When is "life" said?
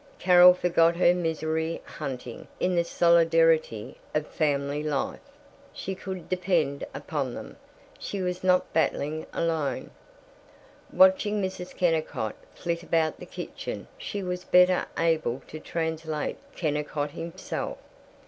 4.81-5.19